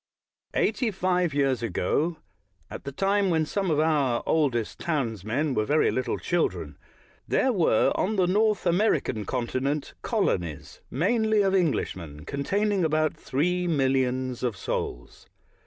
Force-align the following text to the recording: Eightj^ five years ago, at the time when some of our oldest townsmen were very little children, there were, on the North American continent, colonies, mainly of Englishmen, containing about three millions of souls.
Eightj^ 0.55 0.91
five 0.95 1.31
years 1.31 1.61
ago, 1.61 2.17
at 2.71 2.85
the 2.85 2.91
time 2.91 3.29
when 3.29 3.45
some 3.45 3.69
of 3.69 3.79
our 3.79 4.23
oldest 4.25 4.79
townsmen 4.79 5.53
were 5.53 5.63
very 5.63 5.91
little 5.91 6.17
children, 6.17 6.75
there 7.27 7.53
were, 7.53 7.91
on 7.93 8.15
the 8.15 8.25
North 8.25 8.65
American 8.65 9.25
continent, 9.25 9.93
colonies, 10.01 10.81
mainly 10.89 11.43
of 11.43 11.53
Englishmen, 11.53 12.25
containing 12.25 12.83
about 12.83 13.13
three 13.15 13.67
millions 13.67 14.41
of 14.41 14.57
souls. 14.57 15.27